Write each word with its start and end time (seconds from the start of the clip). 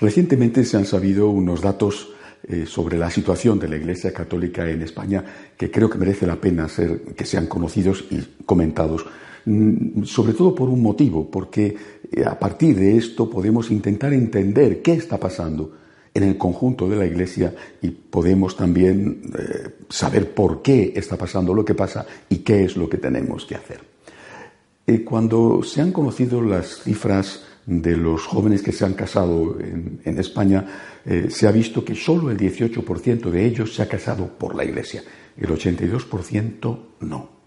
Recientemente 0.00 0.64
se 0.64 0.78
han 0.78 0.86
sabido 0.86 1.28
unos 1.28 1.60
datos 1.60 2.08
eh, 2.42 2.64
sobre 2.66 2.96
la 2.96 3.10
situación 3.10 3.58
de 3.58 3.68
la 3.68 3.76
Iglesia 3.76 4.14
Católica 4.14 4.68
en 4.68 4.80
España 4.80 5.22
que 5.58 5.70
creo 5.70 5.90
que 5.90 5.98
merece 5.98 6.26
la 6.26 6.40
pena 6.40 6.68
ser, 6.70 7.02
que 7.14 7.26
sean 7.26 7.46
conocidos 7.46 8.06
y 8.10 8.18
comentados. 8.46 9.04
Mm, 9.44 10.04
sobre 10.04 10.32
todo 10.32 10.54
por 10.54 10.70
un 10.70 10.82
motivo, 10.82 11.30
porque 11.30 11.76
eh, 12.10 12.24
a 12.24 12.38
partir 12.38 12.76
de 12.76 12.96
esto 12.96 13.28
podemos 13.28 13.70
intentar 13.70 14.14
entender 14.14 14.80
qué 14.80 14.94
está 14.94 15.18
pasando 15.18 15.76
en 16.14 16.22
el 16.22 16.38
conjunto 16.38 16.88
de 16.88 16.96
la 16.96 17.04
Iglesia 17.04 17.54
y 17.82 17.90
podemos 17.90 18.56
también 18.56 19.20
eh, 19.38 19.68
saber 19.90 20.32
por 20.32 20.62
qué 20.62 20.94
está 20.96 21.18
pasando 21.18 21.52
lo 21.52 21.62
que 21.62 21.74
pasa 21.74 22.06
y 22.30 22.38
qué 22.38 22.64
es 22.64 22.74
lo 22.74 22.88
que 22.88 22.96
tenemos 22.96 23.44
que 23.44 23.54
hacer. 23.54 23.80
cuando 25.04 25.62
se 25.62 25.80
han 25.80 25.92
conocido 25.92 26.42
las 26.42 26.82
cifras 26.82 27.49
de 27.66 27.96
los 27.96 28.26
jóvenes 28.26 28.62
que 28.62 28.72
se 28.72 28.84
han 28.84 28.94
casado 28.94 29.58
en, 29.60 30.18
España, 30.18 30.66
eh, 31.04 31.28
se 31.30 31.46
ha 31.46 31.52
visto 31.52 31.84
que 31.84 31.94
solo 31.94 32.30
el 32.30 32.38
18% 32.38 33.30
de 33.30 33.46
ellos 33.46 33.74
se 33.74 33.82
ha 33.82 33.88
casado 33.88 34.26
por 34.26 34.54
la 34.54 34.64
Iglesia, 34.64 35.02
el 35.36 35.48
82% 35.48 36.78
no. 37.00 37.40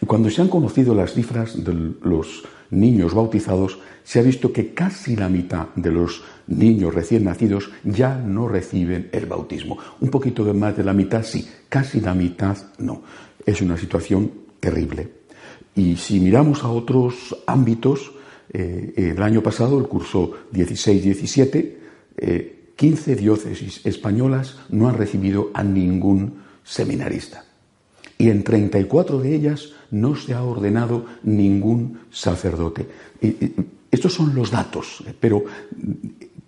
Y 0.00 0.06
cuando 0.06 0.30
se 0.30 0.42
han 0.42 0.48
conocido 0.48 0.94
las 0.94 1.14
cifras 1.14 1.62
de 1.62 1.74
los 2.02 2.44
niños 2.70 3.14
bautizados, 3.14 3.78
se 4.02 4.20
ha 4.20 4.22
visto 4.22 4.52
que 4.52 4.72
casi 4.72 5.16
la 5.16 5.28
mitad 5.28 5.68
de 5.74 5.90
los 5.90 6.22
niños 6.46 6.94
recién 6.94 7.24
nacidos 7.24 7.70
ya 7.84 8.16
no 8.16 8.48
reciben 8.48 9.08
el 9.12 9.26
bautismo. 9.26 9.78
Un 10.00 10.10
poquito 10.10 10.44
de 10.44 10.52
más 10.52 10.76
de 10.76 10.84
la 10.84 10.92
mitad 10.92 11.22
sí, 11.22 11.48
casi 11.68 12.00
la 12.00 12.14
mitad 12.14 12.56
no. 12.78 13.02
Es 13.44 13.60
una 13.60 13.76
situación 13.76 14.30
terrible. 14.60 15.08
Y 15.74 15.96
si 15.96 16.20
miramos 16.20 16.64
a 16.64 16.68
otros 16.68 17.36
ámbitos, 17.46 18.12
eh, 18.52 18.92
el 18.96 19.22
año 19.22 19.42
pasado, 19.42 19.78
el 19.78 19.86
curso 19.86 20.32
16-17, 20.52 21.72
15 22.76 23.12
eh, 23.12 23.16
diócesis 23.16 23.84
españolas 23.84 24.56
no 24.70 24.88
han 24.88 24.96
recibido 24.96 25.50
a 25.54 25.62
ningún 25.62 26.42
seminarista. 26.64 27.44
Y 28.18 28.30
en 28.30 28.44
34 28.44 29.18
de 29.18 29.34
ellas 29.34 29.72
no 29.90 30.16
se 30.16 30.34
ha 30.34 30.42
ordenado 30.42 31.04
ningún 31.22 32.00
sacerdote. 32.10 32.86
estos 33.90 34.12
son 34.12 34.34
los 34.34 34.50
datos, 34.50 35.02
eh, 35.06 35.14
pero 35.18 35.44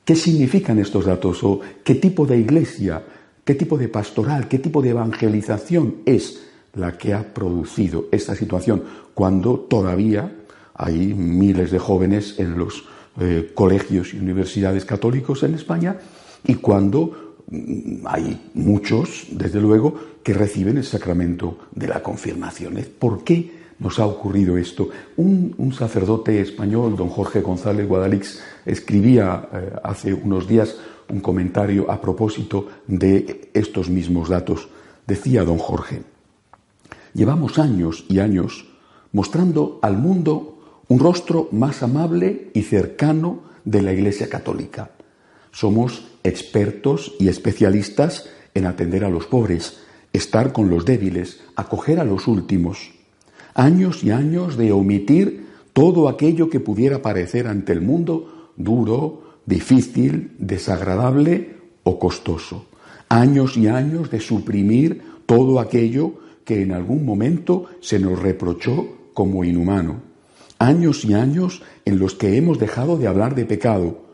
¿qué 0.05 0.15
significan 0.15 0.79
estos 0.79 1.05
datos? 1.05 1.43
¿O 1.45 1.61
qué 1.85 1.97
tipo 1.97 2.27
de 2.27 2.39
iglesia, 2.39 3.03
qué 3.45 3.55
tipo 3.55 3.77
de 3.77 3.89
pastoral, 3.89 4.49
qué 4.49 4.59
tipo 4.59 4.81
de 4.81 4.91
evangelización 4.91 5.97
es 6.07 6.41
la 6.75 6.97
que 6.97 7.13
ha 7.13 7.35
producido 7.35 8.07
esta 8.13 8.35
situación 8.35 8.83
cuando 9.15 9.59
todavía 9.61 10.31
hay 10.79 11.13
miles 11.13 11.73
de 11.73 11.79
jóvenes 11.79 12.39
en 12.39 12.57
los 12.57 12.85
eh, 13.21 13.51
colegios 13.53 14.15
y 14.15 14.19
universidades 14.19 14.85
católicos 14.85 15.43
en 15.43 15.55
España 15.55 15.97
y 16.47 16.55
cuando 16.55 17.35
mm, 17.51 18.07
hay 18.07 18.51
muchos, 18.55 19.27
desde 19.33 19.61
luego, 19.61 19.95
que 20.23 20.33
reciben 20.33 20.79
el 20.79 20.85
sacramento 20.85 21.59
de 21.75 21.89
la 21.89 22.01
confirmación. 22.01 22.79
¿Por 22.97 23.25
qué 23.25 23.59
nos 23.81 23.99
ha 23.99 24.07
ocurrido 24.07 24.57
esto? 24.57 24.89
Un, 25.17 25.73
sacerdote 25.77 26.41
español, 26.41 26.97
don 26.97 27.09
Jorge 27.09 27.41
González 27.41 27.89
Guadalix, 27.89 28.41
escribía 28.65 29.49
eh, 29.53 29.73
hace 29.83 30.15
unos 30.15 30.47
días 30.47 30.77
un 31.09 31.21
comentario 31.21 31.91
a 31.91 32.01
propósito 32.01 32.69
de 32.87 33.51
estos 33.53 33.91
mismos 33.91 34.29
datos. 34.29 34.69
Decía 35.07 35.43
don 35.43 35.59
Jorge, 35.59 36.03
llevamos 37.15 37.59
años 37.59 38.05
y 38.09 38.21
años 38.21 38.67
mostrando 39.13 39.81
al 39.83 39.97
mundo 39.97 40.58
un 40.89 40.99
rostro 40.99 41.49
más 41.53 41.83
amable 41.83 42.51
y 42.55 42.63
cercano 42.63 43.43
de 43.65 43.83
la 43.83 43.93
Iglesia 43.93 44.29
Católica. 44.29 44.91
Somos 45.53 46.09
expertos 46.25 47.15
y 47.19 47.29
especialistas 47.29 48.29
en 48.55 48.67
atender 48.67 49.05
a 49.05 49.11
los 49.11 49.27
pobres, 49.27 49.81
estar 50.13 50.53
con 50.53 50.71
los 50.71 50.87
débiles, 50.87 51.43
acoger 51.57 52.01
a 52.01 52.05
los 52.05 52.27
últimos. 52.27 52.91
Años 53.55 54.03
y 54.03 54.11
años 54.11 54.57
de 54.57 54.73
omitir 54.73 55.47
todo 55.75 56.09
aquello 56.09 56.49
que 56.49 56.61
pudiera 56.61 57.03
parecer 57.03 57.47
ante 57.47 57.73
el 57.73 57.83
mundo 57.83 58.53
duro, 58.57 59.41
difícil, 59.45 60.33
desagradable 60.39 61.57
o 61.83 61.99
costoso. 61.99 62.67
Años 63.11 63.57
y 63.59 63.69
años 63.69 64.11
de 64.11 64.21
suprimir 64.21 65.03
todo 65.27 65.61
aquello 65.61 66.15
que 66.45 66.63
en 66.63 66.73
algún 66.73 67.05
momento 67.05 67.67
se 67.81 67.99
nos 67.99 68.19
reprochó 68.19 69.11
como 69.13 69.45
inhumano 69.45 70.08
años 70.59 71.05
y 71.05 71.15
años 71.15 71.63
en 71.85 71.99
los 71.99 72.15
que 72.15 72.37
hemos 72.37 72.59
dejado 72.59 72.97
de 72.97 73.07
hablar 73.07 73.35
de 73.35 73.45
pecado. 73.45 74.05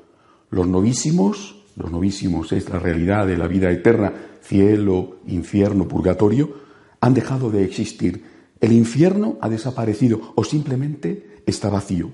Los 0.50 0.66
novísimos, 0.66 1.62
los 1.77 1.91
novísimos 1.91 2.53
es 2.53 2.69
la 2.69 2.78
realidad 2.78 3.27
de 3.27 3.37
la 3.37 3.49
vida 3.49 3.71
eterna, 3.71 4.12
cielo, 4.43 5.16
infierno, 5.27 5.88
purgatorio, 5.88 6.55
han 7.00 7.15
dejado 7.15 7.50
de 7.50 7.65
existir. 7.65 8.25
El 8.60 8.72
infierno 8.72 9.38
ha 9.41 9.49
desaparecido 9.49 10.32
o 10.34 10.44
simplemente 10.44 11.43
está 11.47 11.69
vacío. 11.69 12.12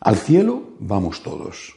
Al 0.00 0.16
cielo 0.16 0.74
vamos 0.80 1.22
todos. 1.22 1.76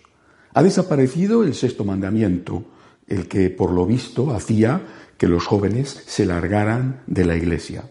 Ha 0.53 0.63
desaparecido 0.63 1.43
el 1.43 1.53
sexto 1.53 1.85
mandamiento, 1.85 2.63
el 3.07 3.27
que 3.27 3.49
por 3.49 3.71
lo 3.71 3.85
visto 3.85 4.31
hacía 4.31 4.81
que 5.17 5.27
los 5.27 5.45
jóvenes 5.45 6.03
se 6.05 6.25
largaran 6.25 7.01
de 7.07 7.25
la 7.25 7.35
iglesia. 7.35 7.89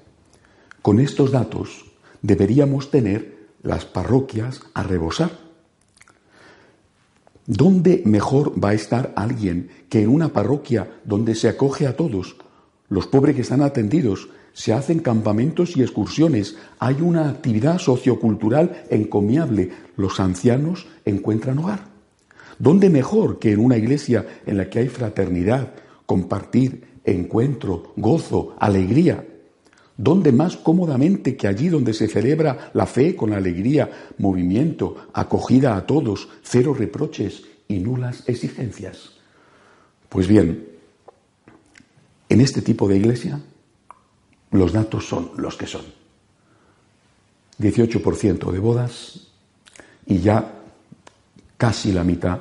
Con 0.83 1.01
estos 1.01 1.31
datos 1.31 1.87
deberíamos 2.23 2.91
tener 2.91 3.38
las 3.63 3.85
parroquias 3.85 4.61
a 4.75 4.83
rebosar. 4.83 5.31
¿Dónde 7.47 8.03
mejor 8.05 8.63
va 8.63 8.71
a 8.71 8.75
estar 8.75 9.13
alguien 9.17 9.71
que 9.89 10.03
en 10.03 10.11
una 10.11 10.29
parroquia 10.29 11.01
donde 11.05 11.35
se 11.35 11.49
acoge 11.49 11.87
a 11.87 11.97
todos? 11.97 12.37
Los 12.91 13.07
pobres 13.07 13.35
que 13.35 13.43
están 13.43 13.63
atendidos, 13.63 14.29
se 14.53 14.73
hacen 14.73 14.99
campamentos 14.99 15.77
y 15.77 15.83
excursiones, 15.83 16.57
hay 16.79 17.01
una 17.01 17.29
actividad 17.29 17.79
sociocultural 17.79 18.85
encomiable, 18.91 19.71
los 19.97 20.21
ancianos 20.21 20.89
encuentran 21.05 21.59
hogar. 21.59 21.87
¿Dónde 22.59 22.91
mejor 22.91 23.39
que 23.39 23.53
en 23.53 23.61
una 23.61 23.77
iglesia 23.77 24.27
en 24.47 24.57
la 24.57 24.69
que 24.69 24.81
hay 24.81 24.89
fraternidad, 24.89 25.75
compartir, 26.07 27.01
encuentro, 27.05 27.93
gozo, 27.97 28.57
alegría? 28.59 29.25
¿Dónde 29.99 30.31
más 30.31 30.57
cómodamente 30.57 31.37
que 31.37 31.49
allí 31.49 31.69
donde 31.69 31.93
se 31.93 32.07
celebra 32.07 32.71
la 32.73 32.87
fe 32.87 33.17
con 33.17 33.33
alegría, 33.33 34.13
movimiento, 34.19 35.09
acogida 35.13 35.77
a 35.77 35.87
todos, 35.87 36.29
cero 36.45 36.73
reproches 36.73 37.43
y 37.67 37.81
nulas 37.81 38.23
exigencias? 38.29 39.11
Pues 40.09 40.29
bien, 40.29 40.69
en 42.29 42.41
este 42.41 42.63
tipo 42.63 42.87
de 42.87 42.97
iglesia 42.97 43.41
los 44.53 44.73
datos 44.73 45.05
son 45.05 45.33
los 45.37 45.57
que 45.57 45.67
son. 45.67 45.85
18% 47.59 48.53
de 48.53 48.59
bodas 48.61 49.27
y 50.07 50.21
ya 50.21 50.63
casi 51.57 51.91
la 51.91 52.05
mitad 52.05 52.39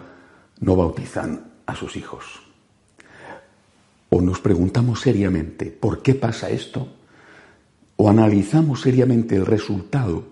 no 0.59 0.75
bautizan 0.75 1.53
a 1.65 1.75
sus 1.75 1.95
hijos. 1.95 2.23
O 4.11 4.21
nos 4.21 4.39
preguntamos 4.41 5.01
seriamente, 5.01 5.65
¿por 5.71 6.03
qué 6.03 6.13
pasa 6.13 6.51
esto? 6.51 6.87
O 7.97 8.09
analizamos 8.09 8.81
seriamente 8.81 9.35
el 9.35 9.45
resultado 9.45 10.23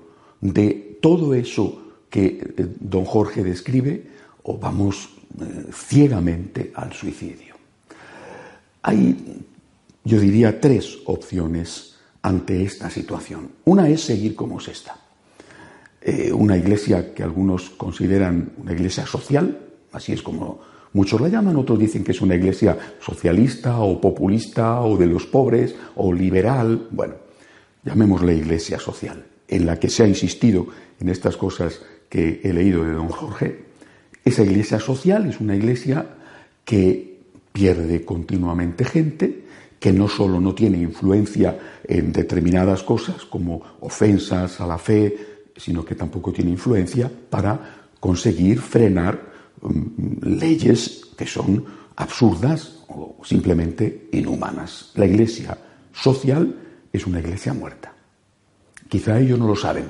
de 0.41 0.97
todo 1.01 1.33
eso 1.33 1.81
que 2.09 2.25
eh, 2.25 2.65
don 2.79 3.05
Jorge 3.05 3.43
describe, 3.43 4.07
o 4.43 4.57
vamos 4.57 5.09
eh, 5.41 5.65
ciegamente 5.73 6.71
al 6.73 6.93
suicidio. 6.93 7.55
Hay, 8.83 9.43
yo 10.03 10.19
diría, 10.19 10.61
tres 10.61 10.99
opciones 11.05 11.95
ante 12.21 12.63
esta 12.63 12.89
situación. 12.89 13.49
Una 13.65 13.89
es 13.89 14.01
seguir 14.01 14.35
como 14.35 14.59
se 14.59 14.71
está. 14.71 14.97
Eh, 16.01 16.31
una 16.31 16.55
iglesia 16.55 17.13
que 17.13 17.23
algunos 17.23 17.71
consideran 17.71 18.53
una 18.57 18.73
iglesia 18.73 19.07
social, 19.07 19.59
así 19.91 20.13
es 20.13 20.21
como 20.21 20.59
muchos 20.93 21.19
la 21.19 21.29
llaman, 21.29 21.55
otros 21.57 21.79
dicen 21.79 22.03
que 22.03 22.11
es 22.11 22.21
una 22.21 22.35
iglesia 22.35 22.77
socialista 22.99 23.79
o 23.79 23.99
populista 23.99 24.81
o 24.81 24.97
de 24.97 25.07
los 25.07 25.25
pobres 25.25 25.75
o 25.95 26.13
liberal. 26.13 26.87
Bueno, 26.91 27.24
llamémosle 27.85 28.35
iglesia 28.35 28.79
social, 28.79 29.23
en 29.47 29.65
la 29.65 29.79
que 29.79 29.89
se 29.89 30.03
ha 30.03 30.07
insistido 30.07 30.67
en 30.99 31.09
estas 31.09 31.37
cosas 31.37 31.79
que 32.09 32.41
he 32.43 32.51
leído 32.51 32.83
de 32.83 32.93
don 32.93 33.09
Jorge, 33.09 33.65
esa 34.25 34.43
iglesia 34.43 34.79
social 34.79 35.29
es 35.29 35.39
una 35.39 35.55
iglesia 35.55 36.05
que 36.65 37.19
pierde 37.53 38.03
continuamente 38.03 38.83
gente, 38.83 39.45
que 39.79 39.93
no 39.93 40.07
solo 40.07 40.41
no 40.41 40.55
tiene 40.55 40.79
influencia 40.79 41.57
en 41.83 42.11
determinadas 42.11 42.81
cosas 42.81 43.23
como 43.25 43.61
ofensas 43.81 44.59
a 44.59 44.65
la 44.65 44.79
fe, 44.79 45.15
sino 45.55 45.85
que 45.85 45.93
tampoco 45.93 46.33
tiene 46.33 46.51
influencia 46.51 47.09
para 47.29 47.85
conseguir 47.99 48.59
frenar 48.59 49.21
um, 49.61 50.17
leyes 50.21 51.01
que 51.15 51.27
son 51.27 51.63
absurdas 51.95 52.83
o 52.87 53.17
simplemente 53.23 54.09
inhumanas. 54.11 54.91
La 54.95 55.05
iglesia 55.05 55.57
social 55.93 56.64
es 56.95 57.05
una 57.05 57.19
iglesia 57.19 57.53
muerta. 57.53 57.93
Quizá 58.87 59.19
ellos 59.19 59.39
no 59.39 59.47
lo 59.47 59.55
saben, 59.55 59.85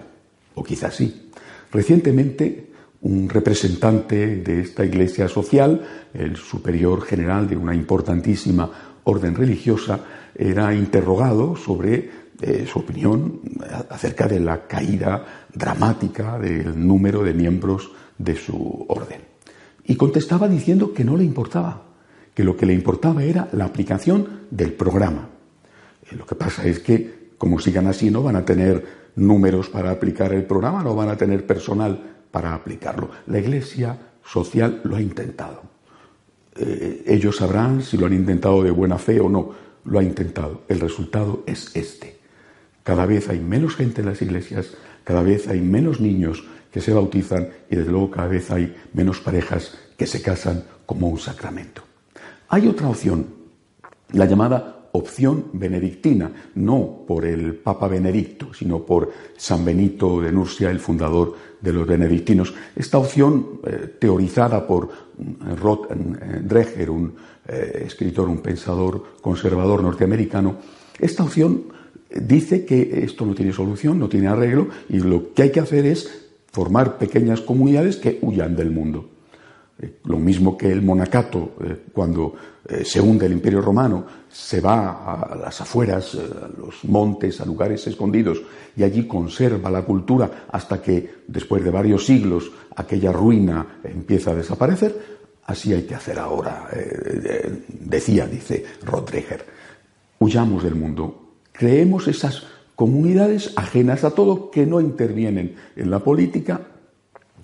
o 0.55 0.63
quizá 0.63 0.91
sí. 0.91 1.29
Recientemente, 1.71 2.71
un 3.01 3.29
representante 3.29 4.37
de 4.37 4.61
esta 4.61 4.85
iglesia 4.85 5.27
social, 5.27 5.85
el 6.13 6.37
superior 6.37 7.01
general 7.01 7.47
de 7.47 7.57
una 7.57 7.75
importantísima 7.75 8.99
orden 9.03 9.35
religiosa, 9.35 9.99
era 10.33 10.73
interrogado 10.73 11.55
sobre 11.55 12.09
eh, 12.41 12.65
su 12.67 12.79
opinión 12.79 13.41
acerca 13.89 14.27
de 14.27 14.39
la 14.39 14.67
caída 14.67 15.47
dramática 15.53 16.39
del 16.39 16.85
número 16.85 17.23
de 17.23 17.33
miembros 17.33 17.91
de 18.17 18.35
su 18.35 18.85
orden. 18.89 19.21
Y 19.85 19.95
contestaba 19.95 20.47
diciendo 20.47 20.93
que 20.93 21.03
no 21.03 21.15
le 21.15 21.23
importaba, 21.23 21.83
que 22.33 22.43
lo 22.43 22.57
que 22.57 22.65
le 22.65 22.73
importaba 22.73 23.23
era 23.23 23.47
la 23.51 23.65
aplicación 23.65 24.47
del 24.49 24.73
programa. 24.73 25.34
Lo 26.11 26.25
que 26.25 26.35
pasa 26.35 26.65
es 26.65 26.79
que, 26.79 27.31
como 27.37 27.59
sigan 27.59 27.87
así, 27.87 28.11
no 28.11 28.21
van 28.21 28.35
a 28.35 28.45
tener 28.45 28.85
números 29.15 29.69
para 29.69 29.91
aplicar 29.91 30.33
el 30.33 30.43
programa, 30.43 30.83
no 30.83 30.95
van 30.95 31.09
a 31.09 31.17
tener 31.17 31.45
personal 31.45 31.99
para 32.31 32.53
aplicarlo. 32.53 33.09
La 33.27 33.39
Iglesia 33.39 33.97
social 34.23 34.81
lo 34.83 34.95
ha 34.95 35.01
intentado. 35.01 35.63
Eh, 36.55 37.03
ellos 37.07 37.37
sabrán 37.37 37.81
si 37.81 37.97
lo 37.97 38.05
han 38.05 38.13
intentado 38.13 38.63
de 38.63 38.71
buena 38.71 38.97
fe 38.97 39.19
o 39.19 39.29
no. 39.29 39.51
Lo 39.85 39.99
ha 39.99 40.03
intentado. 40.03 40.63
El 40.67 40.79
resultado 40.79 41.43
es 41.45 41.75
este. 41.75 42.17
Cada 42.83 43.05
vez 43.05 43.29
hay 43.29 43.39
menos 43.39 43.75
gente 43.75 44.01
en 44.01 44.07
las 44.07 44.21
iglesias, 44.21 44.71
cada 45.03 45.23
vez 45.23 45.47
hay 45.47 45.59
menos 45.59 45.99
niños 45.99 46.43
que 46.71 46.81
se 46.81 46.93
bautizan 46.93 47.49
y 47.69 47.75
desde 47.75 47.91
luego 47.91 48.11
cada 48.11 48.27
vez 48.27 48.51
hay 48.51 48.75
menos 48.93 49.19
parejas 49.21 49.77
que 49.97 50.05
se 50.05 50.21
casan 50.21 50.63
como 50.85 51.07
un 51.07 51.17
sacramento. 51.17 51.83
Hay 52.47 52.67
otra 52.67 52.89
opción, 52.89 53.25
la 54.11 54.25
llamada 54.25 54.84
opción 54.95 55.45
benedictina, 55.53 56.31
no 56.56 57.03
por 57.07 57.25
el 57.25 57.56
Papa 57.56 57.88
Benedicto, 57.88 58.53
sino 58.53 58.86
por 58.86 59.12
San 59.38 59.63
Benito 59.63 60.21
de 60.21 60.31
Nursia, 60.31 60.69
el 60.69 60.80
fundador 60.80 61.36
de 61.62 61.74
los 61.74 61.88
benedictinos. 61.88 62.53
Esta 62.75 62.97
opción, 62.97 63.59
eh, 63.65 63.95
teorizada 64.00 64.65
por 64.65 64.86
eh, 64.86 65.56
Rod 65.56 65.92
eh, 65.92 66.42
Dreher, 66.44 66.89
un 66.89 67.13
escritor, 67.47 68.27
un 68.27 68.39
pensador 68.39 69.03
conservador 69.21 69.83
norteamericano, 69.83 70.57
esta 70.98 71.24
opción 71.24 71.65
dice 72.09 72.65
que 72.65 73.03
esto 73.03 73.24
no 73.24 73.36
tiene 73.36 73.53
solución, 73.53 74.00
no 74.00 74.09
tiene 74.09 74.27
arreglo, 74.27 74.69
y 74.89 74.98
lo 74.98 75.31
que 75.31 75.44
hay 75.44 75.51
que 75.51 75.59
hacer 75.59 75.86
es 75.86 76.25
formar 76.51 76.98
pequeñas 76.98 77.41
comunidades 77.41 77.98
que 77.98 78.18
huyan 78.24 78.56
del 78.56 78.71
mundo. 78.71 79.14
Eh, 79.77 80.00
lo 80.06 80.18
mismo 80.18 80.57
que 80.57 80.72
el 80.72 80.81
monacato, 80.81 81.56
eh, 81.62 81.83
cuando 81.92 82.33
eh, 82.68 82.86
se 82.86 83.01
hunde 83.01 83.25
el 83.25 83.33
imperio 83.33 83.62
romano, 83.62 84.06
se 84.30 84.62
va 84.62 85.31
a 85.31 85.36
las 85.36 85.60
afueras, 85.60 86.16
a 86.16 86.48
los 86.57 86.86
montes, 86.86 87.42
a 87.42 87.45
lugares 87.45 87.86
escondidos, 87.88 88.42
y 88.77 88.83
allí 88.83 89.06
conserva 89.06 89.69
la 89.69 89.83
cultura 89.83 90.48
hasta 90.50 90.81
que, 90.81 91.16
después 91.27 91.63
de 91.63 91.72
varios 91.72 92.06
siglos, 92.06 92.51
aquella 92.75 93.12
ruina 93.12 93.80
empieza 93.83 94.31
a 94.31 94.36
desaparecer. 94.36 95.16
Así 95.45 95.74
hay 95.74 95.83
que 95.83 95.94
hacer 95.94 96.18
ahora, 96.18 96.68
decía, 97.68 98.25
dice 98.25 98.66
Rodríguez. 98.83 99.45
Huyamos 100.18 100.63
del 100.63 100.74
mundo, 100.74 101.33
creemos 101.51 102.07
esas 102.07 102.48
comunidades 102.75 103.54
ajenas 103.56 104.04
a 104.04 104.12
todo 104.12 104.50
que 104.50 104.66
no 104.66 104.81
intervienen 104.81 105.56
en 105.75 105.92
la 105.92 106.00
política 106.00 106.62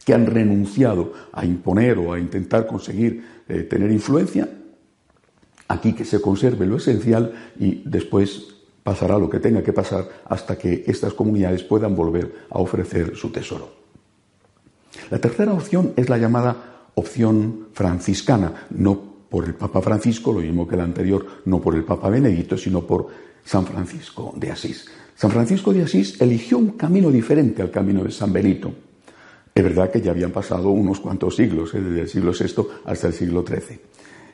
que 0.05 0.13
han 0.13 0.25
renunciado 0.25 1.13
a 1.31 1.45
imponer 1.45 1.97
o 1.97 2.13
a 2.13 2.19
intentar 2.19 2.67
conseguir 2.67 3.23
eh, 3.47 3.63
tener 3.63 3.91
influencia, 3.91 4.49
aquí 5.67 5.93
que 5.93 6.05
se 6.05 6.21
conserve 6.21 6.65
lo 6.65 6.77
esencial 6.77 7.31
y 7.59 7.83
después 7.85 8.47
pasará 8.83 9.17
lo 9.17 9.29
que 9.29 9.39
tenga 9.39 9.63
que 9.63 9.73
pasar 9.73 10.07
hasta 10.25 10.57
que 10.57 10.83
estas 10.87 11.13
comunidades 11.13 11.63
puedan 11.63 11.95
volver 11.95 12.33
a 12.49 12.59
ofrecer 12.59 13.15
su 13.15 13.29
tesoro. 13.29 13.81
La 15.09 15.19
tercera 15.19 15.53
opción 15.53 15.93
es 15.95 16.09
la 16.09 16.17
llamada 16.17 16.89
opción 16.95 17.67
franciscana, 17.73 18.67
no 18.71 19.11
por 19.29 19.45
el 19.45 19.55
Papa 19.55 19.81
Francisco, 19.81 20.33
lo 20.33 20.41
mismo 20.41 20.67
que 20.67 20.75
la 20.75 20.83
anterior, 20.83 21.25
no 21.45 21.61
por 21.61 21.75
el 21.75 21.85
Papa 21.85 22.09
Benedicto, 22.09 22.57
sino 22.57 22.81
por 22.81 23.07
San 23.45 23.65
Francisco 23.65 24.33
de 24.35 24.51
Asís. 24.51 24.85
San 25.15 25.31
Francisco 25.31 25.73
de 25.73 25.83
Asís 25.83 26.19
eligió 26.19 26.57
un 26.57 26.71
camino 26.71 27.09
diferente 27.11 27.61
al 27.61 27.71
camino 27.71 28.03
de 28.03 28.11
San 28.11 28.33
Benito. 28.33 28.73
Es 29.61 29.65
verdad 29.65 29.91
que 29.91 30.01
ya 30.01 30.09
habían 30.09 30.31
pasado 30.31 30.71
unos 30.71 30.99
cuantos 30.99 31.35
siglos, 31.35 31.75
¿eh? 31.75 31.81
desde 31.81 32.01
el 32.01 32.09
siglo 32.09 32.31
VI 32.31 32.67
hasta 32.83 33.09
el 33.09 33.13
siglo 33.13 33.45
XIII. 33.47 33.79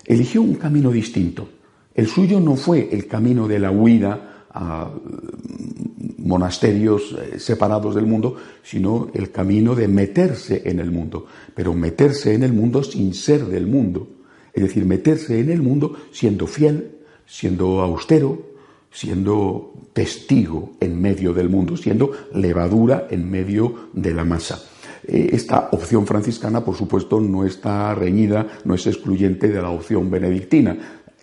Eligió 0.06 0.42
un 0.42 0.56
camino 0.56 0.90
distinto. 0.90 1.50
El 1.94 2.08
suyo 2.08 2.40
no 2.40 2.56
fue 2.56 2.88
el 2.94 3.08
camino 3.08 3.46
de 3.46 3.60
la 3.60 3.70
huida 3.70 4.46
a 4.50 4.86
mm, 4.86 6.26
monasterios 6.26 7.12
eh, 7.12 7.40
separados 7.40 7.94
del 7.94 8.06
mundo, 8.06 8.38
sino 8.64 9.10
el 9.14 9.30
camino 9.30 9.76
de 9.76 9.90
meterse 9.90 10.62
en 10.64 10.80
el 10.80 10.92
mundo, 10.92 11.26
pero 11.54 11.74
meterse 11.74 12.34
en 12.34 12.44
el 12.44 12.54
mundo 12.54 12.82
sin 12.82 13.14
ser 13.14 13.48
del 13.48 13.68
mundo. 13.68 14.08
Es 14.54 14.64
decir, 14.64 14.86
meterse 14.86 15.42
en 15.42 15.50
el 15.50 15.62
mundo 15.62 15.98
siendo 16.10 16.48
fiel, 16.48 17.00
siendo 17.26 17.82
austero, 17.82 18.44
siendo 18.90 19.74
testigo 19.92 20.78
en 20.80 21.02
medio 21.02 21.34
del 21.34 21.50
mundo, 21.50 21.76
siendo 21.76 22.14
levadura 22.34 23.08
en 23.12 23.30
medio 23.30 23.90
de 23.92 24.14
la 24.14 24.24
masa. 24.24 24.64
Eh, 25.06 25.30
esta 25.34 25.70
opción 25.72 26.06
franciscana, 26.06 26.64
por 26.64 26.76
supuesto, 26.76 27.20
no 27.20 27.46
está 27.46 27.94
reñida, 27.94 28.48
no 28.64 28.76
es 28.76 28.88
excluyente 28.88 29.50
de 29.50 29.62
la 29.62 29.70
opción 29.70 30.10
benedictina. 30.10 30.78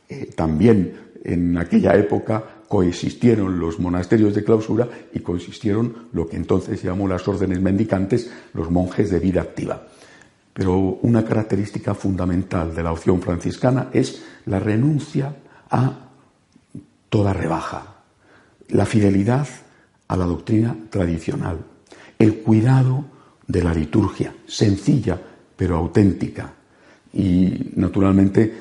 Eh, 0.09 0.31
también 0.35 1.05
en 1.25 1.56
aquella 1.56 1.94
época 1.94 2.44
coexistieron 2.69 3.59
los 3.59 3.79
monasterios 3.79 4.35
de 4.35 4.44
clausura 4.44 4.88
y 5.12 5.21
coexistieron 5.21 6.09
lo 6.12 6.26
que 6.26 6.37
entonces 6.37 6.83
llamó 6.83 7.09
las 7.09 7.26
órdenes 7.28 7.61
mendicantes, 7.61 8.31
los 8.52 8.71
monjes 8.71 9.11
de 9.11 9.21
vida 9.21 9.43
activa. 9.43 9.87
Pero 10.52 10.99
una 11.02 11.25
característica 11.25 11.95
fundamental 11.95 12.75
de 12.75 12.83
la 12.83 12.93
opción 12.93 13.21
franciscana 13.21 13.90
es 13.93 14.23
la 14.47 14.61
renuncia 14.61 15.37
a 15.71 16.11
toda 17.09 17.33
rebaja, 17.33 17.97
la 18.69 18.87
fidelidad 18.87 19.47
a 20.09 20.16
la 20.16 20.25
doctrina 20.25 20.76
tradicional, 20.90 21.59
el 22.19 22.40
cuidado 22.40 23.04
de 23.46 23.62
la 23.62 23.74
liturgia, 23.74 24.34
sencilla 24.46 25.20
pero 25.56 25.76
auténtica. 25.76 26.52
Y 27.12 27.70
naturalmente, 27.76 28.52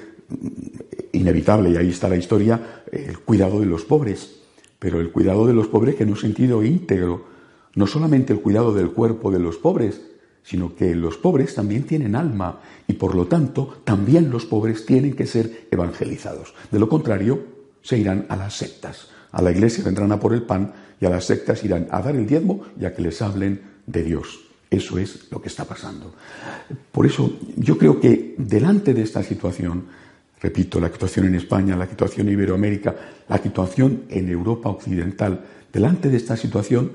inevitable, 1.11 1.71
y 1.71 1.77
ahí 1.77 1.89
está 1.89 2.07
la 2.09 2.17
historia, 2.17 2.83
el 2.91 3.19
cuidado 3.19 3.59
de 3.59 3.65
los 3.65 3.83
pobres, 3.83 4.41
pero 4.79 4.99
el 4.99 5.11
cuidado 5.11 5.47
de 5.47 5.53
los 5.53 5.67
pobres 5.67 5.95
que 5.95 6.03
en 6.03 6.09
un 6.09 6.17
sentido 6.17 6.63
íntegro, 6.63 7.25
no 7.75 7.87
solamente 7.87 8.33
el 8.33 8.41
cuidado 8.41 8.73
del 8.73 8.91
cuerpo 8.91 9.31
de 9.31 9.39
los 9.39 9.57
pobres, 9.57 10.01
sino 10.43 10.75
que 10.75 10.93
los 10.93 11.17
pobres 11.17 11.55
también 11.55 11.83
tienen 11.83 12.15
alma 12.15 12.59
y 12.85 12.93
por 12.93 13.15
lo 13.15 13.27
tanto 13.27 13.77
también 13.85 14.29
los 14.29 14.45
pobres 14.45 14.85
tienen 14.85 15.15
que 15.15 15.25
ser 15.25 15.67
evangelizados. 15.71 16.53
De 16.69 16.79
lo 16.79 16.89
contrario, 16.89 17.41
se 17.81 17.97
irán 17.97 18.25
a 18.29 18.35
las 18.35 18.55
sectas. 18.57 19.07
A 19.31 19.41
la 19.41 19.51
iglesia 19.51 19.83
vendrán 19.83 20.11
a 20.11 20.19
por 20.19 20.33
el 20.33 20.43
pan 20.43 20.73
y 20.99 21.05
a 21.05 21.09
las 21.09 21.25
sectas 21.25 21.63
irán 21.63 21.87
a 21.89 22.01
dar 22.01 22.15
el 22.15 22.27
diezmo 22.27 22.61
y 22.79 22.85
a 22.85 22.93
que 22.93 23.01
les 23.01 23.21
hablen 23.21 23.61
de 23.87 24.03
Dios. 24.03 24.52
Eso 24.73 24.97
es 24.97 25.27
lo 25.29 25.39
que 25.39 25.49
está 25.49 25.65
pasando. 25.65 26.15
Por 26.91 27.05
eso 27.05 27.37
yo 27.57 27.77
creo 27.77 27.99
que 27.99 28.33
delante 28.39 28.95
de 28.95 29.03
esta 29.03 29.21
situación, 29.21 29.85
repito, 30.41 30.79
la 30.79 30.89
situación 30.89 31.27
en 31.27 31.35
España, 31.35 31.77
la 31.77 31.85
situación 31.85 32.27
en 32.27 32.33
Iberoamérica, 32.33 32.95
la 33.29 33.37
situación 33.37 34.05
en 34.09 34.29
Europa 34.29 34.69
Occidental, 34.69 35.45
delante 35.71 36.09
de 36.09 36.17
esta 36.17 36.35
situación, 36.35 36.91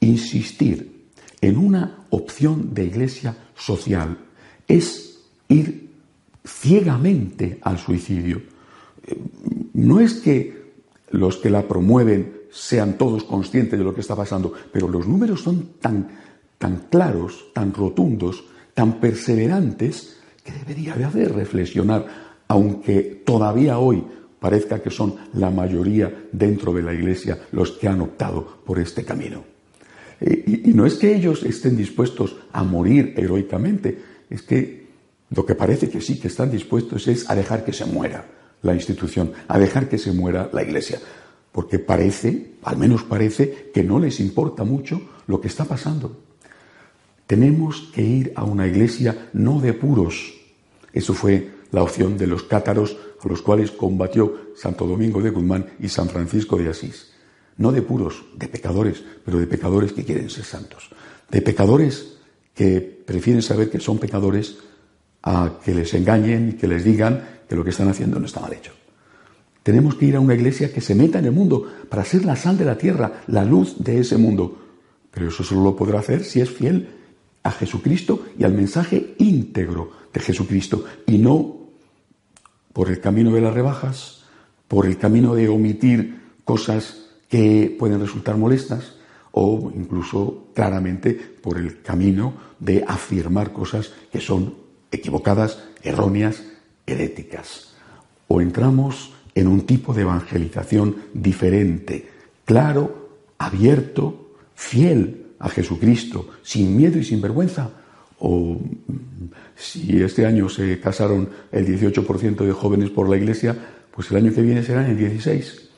insistir 0.00 1.10
en 1.40 1.58
una 1.58 2.06
opción 2.10 2.74
de 2.74 2.86
iglesia 2.86 3.36
social 3.54 4.18
es 4.66 5.20
ir 5.46 5.90
ciegamente 6.44 7.60
al 7.62 7.78
suicidio. 7.78 8.42
No 9.74 10.00
es 10.00 10.14
que 10.14 10.72
los 11.10 11.36
que 11.36 11.50
la 11.50 11.68
promueven 11.68 12.32
sean 12.50 12.98
todos 12.98 13.22
conscientes 13.22 13.78
de 13.78 13.84
lo 13.84 13.94
que 13.94 14.00
está 14.00 14.16
pasando, 14.16 14.52
pero 14.72 14.88
los 14.88 15.06
números 15.06 15.40
son 15.40 15.74
tan 15.80 16.31
tan 16.62 16.86
claros, 16.88 17.46
tan 17.52 17.74
rotundos, 17.74 18.44
tan 18.72 19.00
perseverantes, 19.00 20.18
que 20.44 20.52
debería 20.52 20.94
de 20.94 21.02
hacer 21.02 21.34
reflexionar, 21.34 22.06
aunque 22.46 23.20
todavía 23.26 23.80
hoy 23.80 24.04
parezca 24.38 24.80
que 24.80 24.90
son 24.90 25.16
la 25.34 25.50
mayoría 25.50 26.28
dentro 26.30 26.72
de 26.72 26.82
la 26.82 26.94
Iglesia 26.94 27.36
los 27.50 27.72
que 27.72 27.88
han 27.88 28.00
optado 28.00 28.62
por 28.64 28.78
este 28.78 29.04
camino. 29.04 29.42
Y, 30.20 30.72
no 30.72 30.86
es 30.86 30.94
que 30.94 31.12
ellos 31.12 31.42
estén 31.42 31.76
dispuestos 31.76 32.36
a 32.52 32.62
morir 32.62 33.12
heroicamente, 33.16 33.98
es 34.30 34.42
que 34.42 34.86
lo 35.30 35.44
que 35.44 35.56
parece 35.56 35.90
que 35.90 36.00
sí 36.00 36.20
que 36.20 36.28
están 36.28 36.52
dispuestos 36.52 37.08
es 37.08 37.28
a 37.28 37.34
dejar 37.34 37.64
que 37.64 37.72
se 37.72 37.86
muera 37.86 38.24
la 38.62 38.72
institución, 38.72 39.32
a 39.48 39.58
dejar 39.58 39.88
que 39.88 39.98
se 39.98 40.12
muera 40.12 40.48
la 40.52 40.62
Iglesia, 40.62 41.00
porque 41.50 41.80
parece, 41.80 42.52
al 42.62 42.76
menos 42.76 43.02
parece, 43.02 43.72
que 43.74 43.82
no 43.82 43.98
les 43.98 44.20
importa 44.20 44.62
mucho 44.62 45.02
lo 45.26 45.40
que 45.40 45.48
está 45.48 45.64
pasando. 45.64 46.30
Tenemos 47.32 47.88
que 47.94 48.02
ir 48.02 48.34
a 48.36 48.44
una 48.44 48.66
iglesia 48.66 49.30
no 49.32 49.58
de 49.58 49.72
puros. 49.72 50.34
Eso 50.92 51.14
fue 51.14 51.48
la 51.70 51.82
opción 51.82 52.18
de 52.18 52.26
los 52.26 52.42
cátaros 52.42 52.94
a 53.24 53.26
los 53.26 53.40
cuales 53.40 53.70
combatió 53.70 54.52
Santo 54.54 54.86
Domingo 54.86 55.22
de 55.22 55.30
Guzmán 55.30 55.64
y 55.80 55.88
San 55.88 56.10
Francisco 56.10 56.58
de 56.58 56.68
Asís. 56.68 57.10
No 57.56 57.72
de 57.72 57.80
puros, 57.80 58.22
de 58.36 58.48
pecadores, 58.48 59.02
pero 59.24 59.38
de 59.38 59.46
pecadores 59.46 59.94
que 59.94 60.04
quieren 60.04 60.28
ser 60.28 60.44
santos. 60.44 60.90
De 61.30 61.40
pecadores 61.40 62.18
que 62.54 62.82
prefieren 62.82 63.40
saber 63.40 63.70
que 63.70 63.80
son 63.80 63.96
pecadores 63.96 64.58
a 65.22 65.58
que 65.64 65.72
les 65.74 65.94
engañen 65.94 66.50
y 66.50 66.52
que 66.52 66.68
les 66.68 66.84
digan 66.84 67.44
que 67.48 67.56
lo 67.56 67.64
que 67.64 67.70
están 67.70 67.88
haciendo 67.88 68.20
no 68.20 68.26
está 68.26 68.40
mal 68.40 68.52
hecho. 68.52 68.72
Tenemos 69.62 69.94
que 69.94 70.04
ir 70.04 70.16
a 70.16 70.20
una 70.20 70.34
iglesia 70.34 70.70
que 70.70 70.82
se 70.82 70.94
meta 70.94 71.18
en 71.18 71.24
el 71.24 71.32
mundo 71.32 71.66
para 71.88 72.04
ser 72.04 72.26
la 72.26 72.36
sal 72.36 72.58
de 72.58 72.66
la 72.66 72.76
tierra, 72.76 73.22
la 73.28 73.42
luz 73.42 73.76
de 73.78 74.00
ese 74.00 74.18
mundo. 74.18 74.58
Pero 75.10 75.28
eso 75.28 75.42
solo 75.42 75.64
lo 75.64 75.74
podrá 75.74 76.00
hacer 76.00 76.24
si 76.24 76.42
es 76.42 76.50
fiel 76.50 76.98
a 77.42 77.50
Jesucristo 77.50 78.26
y 78.38 78.44
al 78.44 78.54
mensaje 78.54 79.14
íntegro 79.18 79.90
de 80.12 80.20
Jesucristo 80.20 80.84
y 81.06 81.18
no 81.18 81.56
por 82.72 82.88
el 82.88 83.00
camino 83.00 83.32
de 83.32 83.40
las 83.40 83.54
rebajas, 83.54 84.24
por 84.68 84.86
el 84.86 84.96
camino 84.96 85.34
de 85.34 85.48
omitir 85.48 86.20
cosas 86.44 87.10
que 87.28 87.74
pueden 87.78 88.00
resultar 88.00 88.36
molestas 88.36 88.94
o 89.32 89.72
incluso 89.74 90.48
claramente 90.54 91.14
por 91.14 91.58
el 91.58 91.82
camino 91.82 92.34
de 92.58 92.84
afirmar 92.86 93.52
cosas 93.52 93.92
que 94.10 94.20
son 94.20 94.54
equivocadas, 94.90 95.64
erróneas, 95.82 96.44
heréticas. 96.86 97.74
O 98.28 98.40
entramos 98.40 99.14
en 99.34 99.48
un 99.48 99.62
tipo 99.62 99.94
de 99.94 100.02
evangelización 100.02 100.96
diferente, 101.14 102.08
claro, 102.44 103.08
abierto, 103.38 104.34
fiel 104.54 105.21
a 105.42 105.48
Jesucristo, 105.48 106.28
sin 106.42 106.76
miedo 106.76 106.98
y 106.98 107.04
sin 107.04 107.20
vergüenza. 107.20 107.68
O 108.20 108.58
si 109.56 110.00
este 110.00 110.24
año 110.24 110.48
se 110.48 110.78
casaron 110.78 111.28
el 111.50 111.66
18% 111.66 112.46
de 112.46 112.52
jóvenes 112.52 112.90
por 112.90 113.08
la 113.08 113.16
iglesia, 113.16 113.56
pues 113.90 114.10
el 114.10 114.18
año 114.18 114.32
que 114.32 114.40
viene 114.40 114.62
serán 114.62 114.86
el 114.86 114.96
16. 114.96 115.68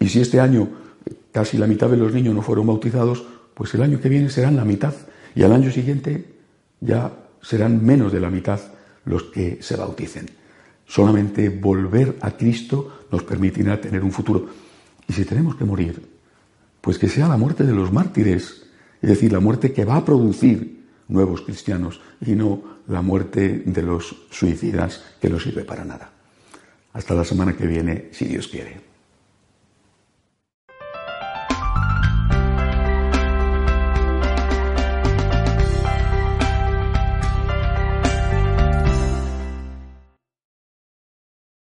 Y 0.00 0.08
si 0.08 0.20
este 0.20 0.38
año 0.38 0.68
casi 1.32 1.56
la 1.56 1.66
mitad 1.66 1.88
de 1.88 1.96
los 1.96 2.12
niños 2.12 2.34
no 2.34 2.42
fueron 2.42 2.66
bautizados, 2.66 3.24
pues 3.54 3.72
el 3.74 3.82
año 3.82 4.00
que 4.00 4.10
viene 4.10 4.28
serán 4.28 4.54
la 4.56 4.66
mitad. 4.66 4.94
Y 5.34 5.42
al 5.42 5.52
año 5.52 5.70
siguiente 5.70 6.26
ya 6.80 7.10
serán 7.40 7.84
menos 7.84 8.12
de 8.12 8.20
la 8.20 8.28
mitad 8.28 8.60
los 9.06 9.24
que 9.24 9.58
se 9.62 9.76
bauticen. 9.76 10.26
Solamente 10.86 11.48
volver 11.48 12.16
a 12.20 12.32
Cristo 12.32 13.06
nos 13.10 13.22
permitirá 13.22 13.80
tener 13.80 14.04
un 14.04 14.12
futuro. 14.12 14.46
Y 15.08 15.14
si 15.14 15.24
tenemos 15.24 15.56
que 15.56 15.64
morir, 15.64 16.02
pues 16.82 16.98
que 16.98 17.08
sea 17.08 17.28
la 17.28 17.38
muerte 17.38 17.64
de 17.64 17.72
los 17.72 17.92
mártires, 17.92 18.65
es 19.06 19.10
decir, 19.10 19.32
la 19.32 19.38
muerte 19.38 19.72
que 19.72 19.84
va 19.84 19.98
a 19.98 20.04
producir 20.04 20.84
nuevos 21.06 21.42
cristianos 21.42 22.00
y 22.20 22.32
no 22.32 22.60
la 22.88 23.02
muerte 23.02 23.62
de 23.64 23.82
los 23.82 24.26
suicidas 24.30 25.00
que 25.20 25.30
no 25.30 25.38
sirve 25.38 25.62
para 25.62 25.84
nada. 25.84 26.10
Hasta 26.92 27.14
la 27.14 27.22
semana 27.22 27.56
que 27.56 27.68
viene, 27.68 28.08
si 28.10 28.24
Dios 28.24 28.48
quiere. 28.48 28.95